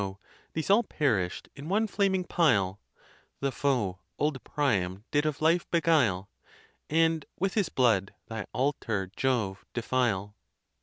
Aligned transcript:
these 0.53 0.71
all 0.71 0.81
perish'd 0.81 1.47
in 1.55 1.69
one 1.69 1.85
flaming 1.85 2.23
pile; 2.23 2.81
The 3.39 3.51
foe 3.51 3.99
old 4.17 4.43
Priam 4.43 5.03
did 5.11 5.27
of 5.27 5.43
life 5.43 5.69
beguile, 5.69 6.27
And 6.89 7.23
with 7.37 7.53
his 7.53 7.69
blood, 7.69 8.11
thy 8.25 8.47
altar, 8.51 9.11
Jove, 9.15 9.63
defile. 9.75 10.35